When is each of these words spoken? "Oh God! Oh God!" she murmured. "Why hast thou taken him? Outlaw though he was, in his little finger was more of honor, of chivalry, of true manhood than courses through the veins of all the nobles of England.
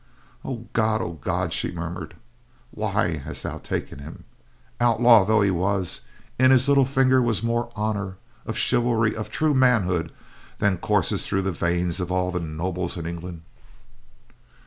"Oh 0.43 0.67
God! 0.73 0.99
Oh 1.03 1.19
God!" 1.23 1.53
she 1.53 1.71
murmured. 1.71 2.15
"Why 2.71 3.17
hast 3.17 3.43
thou 3.43 3.59
taken 3.59 3.99
him? 3.99 4.23
Outlaw 4.79 5.23
though 5.25 5.41
he 5.41 5.51
was, 5.51 6.01
in 6.39 6.49
his 6.49 6.67
little 6.67 6.85
finger 6.85 7.21
was 7.21 7.43
more 7.43 7.65
of 7.65 7.71
honor, 7.75 8.17
of 8.47 8.57
chivalry, 8.57 9.15
of 9.15 9.29
true 9.29 9.53
manhood 9.53 10.11
than 10.57 10.77
courses 10.79 11.27
through 11.27 11.43
the 11.43 11.51
veins 11.51 11.99
of 11.99 12.11
all 12.11 12.31
the 12.31 12.39
nobles 12.39 12.97
of 12.97 13.05
England. 13.05 13.43